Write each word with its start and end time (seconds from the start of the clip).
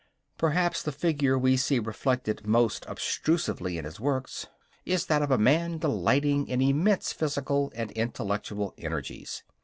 Perhaps 0.35 0.81
the 0.81 0.91
figure 0.91 1.37
we 1.37 1.55
see 1.55 1.77
reflected 1.77 2.47
most 2.47 2.85
obtrusively 2.87 3.77
in 3.77 3.85
his 3.85 3.99
works 3.99 4.47
is 4.83 5.05
that 5.05 5.21
of 5.21 5.29
a 5.29 5.37
man 5.37 5.77
delighting 5.77 6.47
in 6.47 6.59
immense 6.59 7.13
physical 7.13 7.71
and 7.75 7.91
intellectual 7.91 8.73
energies. 8.79 9.43